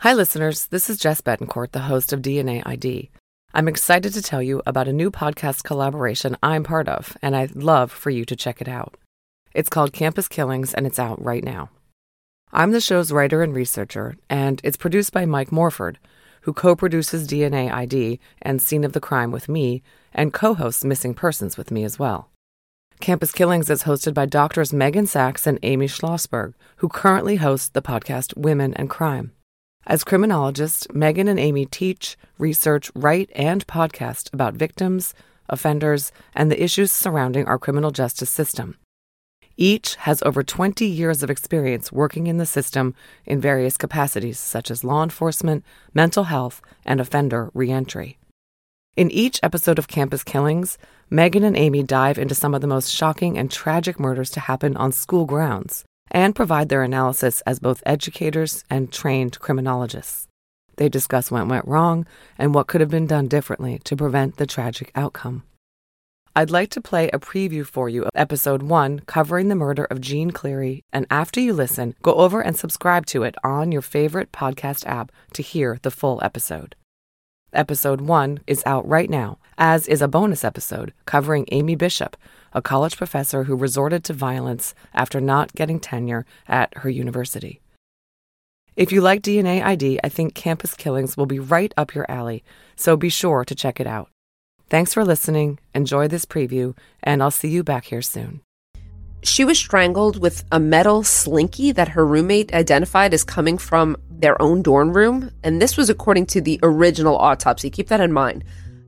Hi, 0.00 0.14
listeners. 0.14 0.68
This 0.68 0.88
is 0.88 0.96
Jess 0.96 1.20
Bettencourt, 1.20 1.72
the 1.72 1.80
host 1.80 2.14
of 2.14 2.22
DNA 2.22 2.62
ID. 2.64 3.10
I'm 3.52 3.68
excited 3.68 4.14
to 4.14 4.22
tell 4.22 4.42
you 4.42 4.62
about 4.64 4.88
a 4.88 4.94
new 4.94 5.10
podcast 5.10 5.62
collaboration 5.62 6.38
I'm 6.42 6.64
part 6.64 6.88
of, 6.88 7.18
and 7.20 7.36
I'd 7.36 7.54
love 7.54 7.92
for 7.92 8.08
you 8.08 8.24
to 8.24 8.34
check 8.34 8.62
it 8.62 8.66
out. 8.66 8.96
It's 9.52 9.68
called 9.68 9.92
Campus 9.92 10.26
Killings, 10.26 10.72
and 10.72 10.86
it's 10.86 10.98
out 10.98 11.22
right 11.22 11.44
now. 11.44 11.68
I'm 12.50 12.70
the 12.70 12.80
show's 12.80 13.12
writer 13.12 13.42
and 13.42 13.54
researcher, 13.54 14.16
and 14.30 14.58
it's 14.64 14.78
produced 14.78 15.12
by 15.12 15.26
Mike 15.26 15.52
Morford, 15.52 15.98
who 16.40 16.54
co 16.54 16.74
produces 16.74 17.28
DNA 17.28 17.70
ID 17.70 18.18
and 18.40 18.62
Scene 18.62 18.84
of 18.84 18.94
the 18.94 19.00
Crime 19.00 19.30
with 19.30 19.50
me, 19.50 19.82
and 20.14 20.32
co 20.32 20.54
hosts 20.54 20.82
Missing 20.82 21.12
Persons 21.12 21.58
with 21.58 21.70
me 21.70 21.84
as 21.84 21.98
well. 21.98 22.30
Campus 23.00 23.32
Killings 23.32 23.68
is 23.68 23.82
hosted 23.82 24.14
by 24.14 24.24
doctors 24.24 24.72
Meghan 24.72 25.06
Sacks 25.06 25.46
and 25.46 25.58
Amy 25.62 25.88
Shlosberg, 25.88 26.54
who 26.76 26.88
currently 26.88 27.36
host 27.36 27.74
the 27.74 27.82
podcast 27.82 28.34
Women 28.38 28.72
and 28.72 28.88
Crime. 28.88 29.32
As 29.86 30.04
criminologists, 30.04 30.86
Meghan 30.88 31.28
and 31.28 31.40
Amy 31.40 31.64
teach, 31.64 32.18
research, 32.38 32.90
write, 32.94 33.30
and 33.34 33.66
podcast 33.66 34.32
about 34.32 34.54
victims, 34.54 35.14
offenders, 35.48 36.12
and 36.34 36.50
the 36.50 36.62
issues 36.62 36.92
surrounding 36.92 37.46
our 37.46 37.58
criminal 37.58 37.90
justice 37.90 38.30
system. 38.30 38.76
Each 39.56 39.94
has 39.96 40.22
over 40.22 40.42
20 40.42 40.86
years 40.86 41.22
of 41.22 41.30
experience 41.30 41.90
working 41.90 42.26
in 42.26 42.36
the 42.36 42.46
system 42.46 42.94
in 43.24 43.40
various 43.40 43.78
capacities, 43.78 44.38
such 44.38 44.70
as 44.70 44.84
law 44.84 45.02
enforcement, 45.02 45.64
mental 45.94 46.24
health, 46.24 46.60
and 46.84 47.00
offender 47.00 47.50
reentry. 47.54 48.18
In 48.96 49.10
each 49.10 49.40
episode 49.42 49.78
of 49.78 49.88
Campus 49.88 50.22
Killings, 50.22 50.76
Meghan 51.10 51.44
and 51.44 51.56
Amy 51.56 51.82
dive 51.82 52.18
into 52.18 52.34
some 52.34 52.54
of 52.54 52.60
the 52.60 52.66
most 52.66 52.90
shocking 52.92 53.38
and 53.38 53.50
tragic 53.50 53.98
murders 53.98 54.30
to 54.30 54.40
happen 54.40 54.76
on 54.76 54.92
school 54.92 55.24
grounds 55.24 55.84
and 56.10 56.34
provide 56.34 56.68
their 56.68 56.82
analysis 56.82 57.40
as 57.42 57.58
both 57.58 57.82
educators 57.86 58.64
and 58.68 58.92
trained 58.92 59.38
criminologists. 59.38 60.26
They 60.76 60.88
discuss 60.88 61.30
what 61.30 61.46
went 61.46 61.68
wrong 61.68 62.06
and 62.38 62.54
what 62.54 62.66
could 62.66 62.80
have 62.80 62.90
been 62.90 63.06
done 63.06 63.28
differently 63.28 63.80
to 63.84 63.96
prevent 63.96 64.36
the 64.36 64.46
tragic 64.46 64.90
outcome. 64.94 65.42
I'd 66.34 66.50
like 66.50 66.70
to 66.70 66.80
play 66.80 67.10
a 67.10 67.18
preview 67.18 67.66
for 67.66 67.88
you 67.88 68.04
of 68.04 68.10
episode 68.14 68.62
one 68.62 69.00
covering 69.00 69.48
the 69.48 69.56
murder 69.56 69.84
of 69.84 70.00
Jeanne 70.00 70.30
Clery, 70.30 70.84
and 70.92 71.06
after 71.10 71.40
you 71.40 71.52
listen, 71.52 71.94
go 72.02 72.14
over 72.14 72.40
and 72.40 72.56
subscribe 72.56 73.04
to 73.06 73.24
it 73.24 73.34
on 73.42 73.72
your 73.72 73.82
favorite 73.82 74.30
podcast 74.30 74.86
app 74.86 75.10
to 75.34 75.42
hear 75.42 75.78
the 75.82 75.90
full 75.90 76.20
episode. 76.22 76.76
Episode 77.52 78.00
one 78.00 78.38
is 78.46 78.62
out 78.64 78.86
right 78.86 79.10
now, 79.10 79.38
as 79.58 79.88
is 79.88 80.00
a 80.00 80.08
bonus 80.08 80.44
episode 80.44 80.92
covering 81.04 81.46
Amy 81.50 81.74
Bishop, 81.74 82.16
a 82.52 82.62
college 82.62 82.96
professor 82.96 83.44
who 83.44 83.56
resorted 83.56 84.04
to 84.04 84.12
violence 84.12 84.72
after 84.94 85.20
not 85.20 85.52
getting 85.54 85.80
tenure 85.80 86.24
at 86.46 86.72
her 86.78 86.88
university. 86.88 87.60
If 88.76 88.92
you 88.92 89.00
like 89.00 89.22
DNA 89.22 89.62
ID, 89.62 89.98
I 90.04 90.08
think 90.08 90.34
Campus 90.34 90.74
Killings 90.74 91.16
will 91.16 91.26
be 91.26 91.40
right 91.40 91.74
up 91.76 91.92
your 91.92 92.08
alley, 92.08 92.44
so 92.76 92.96
be 92.96 93.08
sure 93.08 93.44
to 93.44 93.54
check 93.54 93.80
it 93.80 93.86
out. 93.86 94.10
Thanks 94.68 94.94
for 94.94 95.04
listening, 95.04 95.58
enjoy 95.74 96.06
this 96.06 96.24
preview, 96.24 96.76
and 97.02 97.20
I'll 97.20 97.32
see 97.32 97.48
you 97.48 97.64
back 97.64 97.86
here 97.86 98.02
soon. 98.02 98.42
She 99.22 99.44
was 99.44 99.58
strangled 99.58 100.20
with 100.20 100.44
a 100.50 100.58
metal 100.58 101.02
slinky 101.02 101.72
that 101.72 101.88
her 101.88 102.06
roommate 102.06 102.54
identified 102.54 103.12
as 103.12 103.24
coming 103.24 103.58
from 103.58 103.96
their 104.10 104.40
own 104.40 104.62
dorm 104.62 104.96
room. 104.96 105.30
And 105.42 105.60
this 105.60 105.76
was 105.76 105.90
according 105.90 106.26
to 106.26 106.40
the 106.40 106.58
original 106.62 107.16
autopsy. 107.16 107.70
Keep 107.70 107.88
that 107.88 108.00
in 108.00 108.12
mind. 108.12 108.44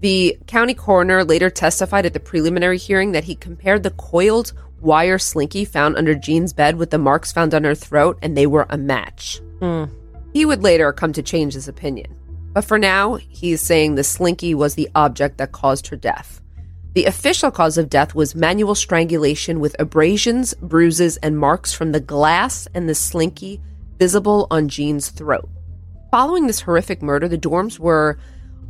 The 0.00 0.38
county 0.46 0.74
coroner 0.74 1.24
later 1.24 1.50
testified 1.50 2.06
at 2.06 2.12
the 2.12 2.20
preliminary 2.20 2.78
hearing 2.78 3.12
that 3.12 3.24
he 3.24 3.34
compared 3.34 3.82
the 3.82 3.90
coiled 3.90 4.52
wire 4.80 5.18
slinky 5.18 5.64
found 5.64 5.96
under 5.96 6.14
Jeanne's 6.14 6.52
bed 6.52 6.76
with 6.76 6.90
the 6.90 6.98
marks 6.98 7.32
found 7.32 7.54
on 7.54 7.64
her 7.64 7.74
throat, 7.74 8.18
and 8.20 8.36
they 8.36 8.46
were 8.46 8.66
a 8.68 8.76
match. 8.76 9.40
Mm. 9.60 9.90
He 10.34 10.44
would 10.44 10.62
later 10.62 10.92
come 10.92 11.12
to 11.14 11.22
change 11.22 11.54
his 11.54 11.68
opinion. 11.68 12.14
But 12.52 12.64
for 12.64 12.78
now, 12.78 13.14
he's 13.14 13.62
saying 13.62 13.94
the 13.94 14.04
slinky 14.04 14.54
was 14.54 14.74
the 14.74 14.90
object 14.94 15.38
that 15.38 15.52
caused 15.52 15.86
her 15.88 15.96
death. 15.96 16.40
The 16.94 17.06
official 17.06 17.50
cause 17.50 17.76
of 17.76 17.90
death 17.90 18.14
was 18.14 18.36
manual 18.36 18.76
strangulation 18.76 19.58
with 19.58 19.74
abrasions, 19.80 20.54
bruises, 20.54 21.16
and 21.18 21.36
marks 21.36 21.72
from 21.72 21.90
the 21.90 21.98
glass 21.98 22.68
and 22.72 22.88
the 22.88 22.94
slinky 22.94 23.60
visible 23.98 24.46
on 24.52 24.68
Jeanne's 24.68 25.08
throat. 25.08 25.48
Following 26.12 26.46
this 26.46 26.60
horrific 26.60 27.02
murder, 27.02 27.26
the 27.26 27.36
dorms 27.36 27.80
were 27.80 28.16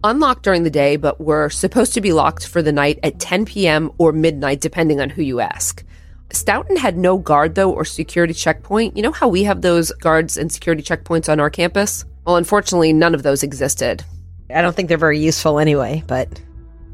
unlocked 0.03 0.43
during 0.43 0.63
the 0.63 0.71
day, 0.71 0.97
but 0.97 1.21
were 1.21 1.51
supposed 1.51 1.93
to 1.93 2.01
be 2.01 2.15
locked 2.15 2.47
for 2.47 2.63
the 2.63 2.73
night 2.73 2.99
at 3.03 3.21
10 3.21 3.45
p.m. 3.45 3.91
or 3.99 4.11
midnight, 4.11 4.63
depending 4.63 5.03
on 5.03 5.11
who 5.11 5.21
you 5.21 5.41
ask. 5.41 5.85
Stoughton 6.33 6.77
had 6.77 6.97
no 6.97 7.19
guard, 7.19 7.55
though, 7.55 7.73
or 7.73 7.85
security 7.85 8.33
checkpoint. 8.33 8.97
You 8.97 9.03
know 9.03 9.13
how 9.13 9.29
we 9.29 9.45
have 9.45 9.61
those 9.61 9.93
guards 9.93 10.39
and 10.39 10.51
security 10.51 10.83
checkpoints 10.83 11.31
on 11.31 11.41
our 11.41 11.51
campus? 11.51 12.07
Well, 12.27 12.37
unfortunately, 12.37 12.95
none 12.95 13.15
of 13.15 13.23
those 13.23 13.43
existed. 13.43 14.03
I 14.49 14.63
don't 14.63 14.75
think 14.75 14.89
they're 14.89 14.97
very 14.97 15.19
useful 15.19 15.59
anyway, 15.59 16.03
but 16.07 16.41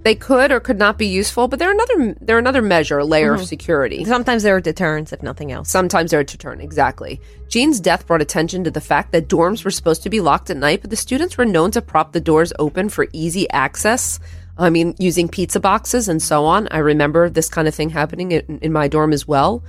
They 0.03 0.15
could 0.15 0.51
or 0.51 0.61
could 0.61 0.79
not 0.79 0.97
be 0.97 1.07
useful, 1.07 1.47
but 1.47 1.59
they're 1.59 1.73
another 1.73 2.17
they're 2.21 2.39
another 2.39 2.63
measure, 2.63 2.99
a 2.99 3.05
layer 3.05 3.35
of 3.35 3.41
mm-hmm. 3.41 3.47
security. 3.47 4.05
sometimes 4.05 4.43
they're 4.43 4.61
deterrents, 4.61 5.13
if 5.13 5.23
nothing 5.23 5.53
else. 5.53 5.69
Sometimes 5.69 6.11
they're 6.11 6.21
a 6.21 6.25
deterrent, 6.25 6.63
exactly. 6.63 7.21
Jeanne's 7.49 7.81
death 7.81 8.07
brought 8.07 8.23
attention 8.23 8.65
to 8.65 8.71
the 8.71 8.81
fact 8.81 9.13
that 9.13 9.29
dorms 9.29 9.65
were 9.65 9.71
supposed 9.71 10.03
to 10.05 10.11
be 10.11 10.21
locked 10.21 10.49
at 10.49 10.57
night, 10.57 10.81
but 10.81 10.91
the 10.91 10.97
students 10.97 11.37
were 11.37 11.45
known 11.45 11.71
to 11.73 11.83
prop 11.83 12.13
the 12.13 12.21
doors 12.21 12.53
open 12.59 12.89
for 12.89 13.09
easy 13.13 13.49
access. 13.51 14.19
I 14.57 14.71
mean, 14.71 14.95
using 14.99 15.29
pizza 15.29 15.61
boxes 15.61 16.09
and 16.09 16.23
so 16.23 16.45
on. 16.45 16.69
I 16.71 16.79
remember 16.79 17.29
this 17.29 17.49
kind 17.49 17.69
of 17.69 17.75
thing 17.75 17.91
happening 17.91 18.33
in, 18.33 18.59
in 18.61 18.73
my 18.73 18.89
dorm 18.89 19.13
as 19.13 19.29
well. 19.29 19.63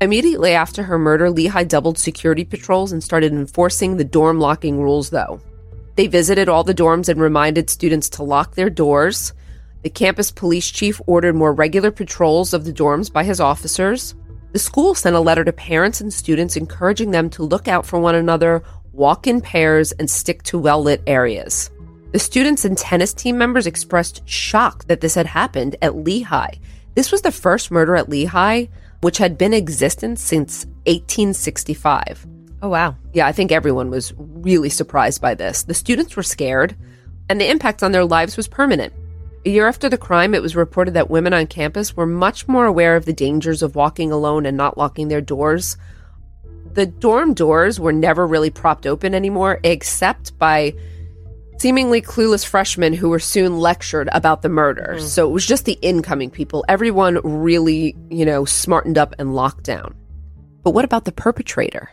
Immediately 0.00 0.52
after 0.52 0.84
her 0.84 0.98
murder, 0.98 1.30
Lehigh 1.30 1.64
doubled 1.64 1.98
security 1.98 2.44
patrols 2.44 2.92
and 2.92 3.02
started 3.02 3.32
enforcing 3.32 3.96
the 3.96 4.04
dorm 4.04 4.38
locking 4.38 4.80
rules, 4.80 5.10
though. 5.10 5.40
They 5.96 6.06
visited 6.06 6.48
all 6.48 6.62
the 6.62 6.74
dorms 6.74 7.08
and 7.08 7.20
reminded 7.20 7.68
students 7.68 8.08
to 8.10 8.22
lock 8.22 8.54
their 8.54 8.70
doors. 8.70 9.32
The 9.82 9.90
campus 9.90 10.30
police 10.30 10.70
chief 10.70 11.00
ordered 11.06 11.36
more 11.36 11.52
regular 11.52 11.90
patrols 11.90 12.52
of 12.52 12.64
the 12.64 12.72
dorms 12.72 13.12
by 13.12 13.24
his 13.24 13.40
officers. 13.40 14.14
The 14.52 14.58
school 14.58 14.94
sent 14.94 15.14
a 15.14 15.20
letter 15.20 15.44
to 15.44 15.52
parents 15.52 16.00
and 16.00 16.12
students 16.12 16.56
encouraging 16.56 17.10
them 17.10 17.30
to 17.30 17.42
look 17.42 17.68
out 17.68 17.86
for 17.86 18.00
one 18.00 18.14
another, 18.14 18.62
walk 18.92 19.26
in 19.26 19.40
pairs, 19.40 19.92
and 19.92 20.10
stick 20.10 20.42
to 20.44 20.58
well 20.58 20.82
lit 20.82 21.02
areas. 21.06 21.70
The 22.12 22.18
students 22.18 22.64
and 22.64 22.76
tennis 22.76 23.12
team 23.12 23.36
members 23.36 23.66
expressed 23.66 24.26
shock 24.26 24.86
that 24.86 25.00
this 25.00 25.14
had 25.14 25.26
happened 25.26 25.76
at 25.82 25.94
Lehigh. 25.94 26.54
This 26.94 27.12
was 27.12 27.22
the 27.22 27.30
first 27.30 27.70
murder 27.70 27.94
at 27.94 28.08
Lehigh, 28.08 28.66
which 29.02 29.18
had 29.18 29.38
been 29.38 29.52
in 29.52 29.58
existence 29.58 30.22
since 30.22 30.64
1865. 30.86 32.26
Oh, 32.62 32.68
wow. 32.68 32.96
Yeah, 33.12 33.26
I 33.26 33.32
think 33.32 33.52
everyone 33.52 33.90
was 33.90 34.12
really 34.16 34.70
surprised 34.70 35.20
by 35.20 35.34
this. 35.34 35.62
The 35.62 35.74
students 35.74 36.16
were 36.16 36.22
scared, 36.22 36.74
and 37.28 37.40
the 37.40 37.48
impact 37.48 37.82
on 37.82 37.92
their 37.92 38.04
lives 38.04 38.36
was 38.36 38.48
permanent. 38.48 38.92
A 39.46 39.50
year 39.50 39.68
after 39.68 39.88
the 39.88 39.96
crime, 39.96 40.34
it 40.34 40.42
was 40.42 40.56
reported 40.56 40.94
that 40.94 41.10
women 41.10 41.32
on 41.32 41.46
campus 41.46 41.96
were 41.96 42.06
much 42.06 42.48
more 42.48 42.66
aware 42.66 42.96
of 42.96 43.04
the 43.04 43.12
dangers 43.12 43.62
of 43.62 43.76
walking 43.76 44.10
alone 44.10 44.46
and 44.46 44.56
not 44.56 44.76
locking 44.76 45.08
their 45.08 45.20
doors. 45.20 45.76
The 46.74 46.86
dorm 46.86 47.34
doors 47.34 47.78
were 47.78 47.92
never 47.92 48.26
really 48.26 48.50
propped 48.50 48.86
open 48.86 49.14
anymore, 49.14 49.60
except 49.62 50.36
by 50.38 50.74
seemingly 51.58 52.00
clueless 52.00 52.44
freshmen 52.44 52.92
who 52.92 53.08
were 53.08 53.18
soon 53.18 53.58
lectured 53.58 54.08
about 54.12 54.42
the 54.42 54.48
murder. 54.48 54.96
Hmm. 54.98 55.04
So 55.04 55.28
it 55.28 55.32
was 55.32 55.46
just 55.46 55.64
the 55.64 55.78
incoming 55.82 56.30
people. 56.30 56.64
Everyone 56.68 57.20
really, 57.22 57.96
you 58.10 58.24
know, 58.24 58.44
smartened 58.44 58.98
up 58.98 59.14
and 59.18 59.34
locked 59.34 59.64
down. 59.64 59.94
But 60.62 60.72
what 60.72 60.84
about 60.84 61.04
the 61.04 61.12
perpetrator? 61.12 61.90